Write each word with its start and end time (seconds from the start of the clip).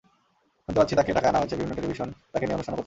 শুনতে 0.63 0.77
পাচ্ছি, 0.79 0.93
তাঁকে 0.99 1.11
ঢাকায় 1.17 1.31
আনা 1.31 1.39
হয়েছে, 1.41 1.55
বিভিন্ন 1.59 1.73
টেলিভিশন 1.77 2.07
তাঁকে 2.33 2.45
নিয়ে 2.45 2.55
অনুষ্ঠানও 2.57 2.73
করছে। 2.75 2.79